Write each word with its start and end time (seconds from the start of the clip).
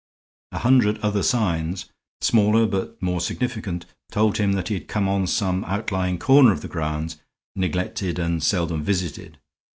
A 0.51 0.57
hundred 0.57 0.97
other 1.01 1.21
signs, 1.21 1.85
smaller 2.21 2.65
but 2.65 2.99
more 3.03 3.21
significant, 3.21 3.85
told 4.11 4.37
him 4.39 4.53
that 4.53 4.69
he 4.69 4.73
had 4.73 4.87
come 4.87 5.07
on 5.07 5.27
some 5.27 5.63
outlying 5.65 6.17
corner 6.17 6.51
of 6.51 6.61
the 6.61 6.67
grounds 6.67 7.17
neglected 7.55 8.17
and 8.17 8.41
seldom 8.43 8.81
visited. 8.81 9.37